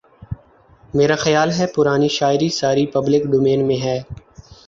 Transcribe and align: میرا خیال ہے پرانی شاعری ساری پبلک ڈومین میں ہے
میرا 0.93 1.15
خیال 1.15 1.49
ہے 1.51 1.65
پرانی 1.75 2.07
شاعری 2.09 2.49
ساری 2.51 2.85
پبلک 2.93 3.23
ڈومین 3.31 3.67
میں 3.67 3.77
ہے 3.77 3.97